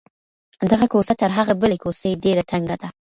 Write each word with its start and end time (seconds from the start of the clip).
دغه 0.71 0.85
کوڅه 0.93 1.13
تر 1.21 1.29
هغې 1.37 1.53
بلې 1.61 1.77
کوڅې 1.83 2.11
ډېره 2.23 2.43
تنګه 2.51 2.75
ده. 2.81 2.87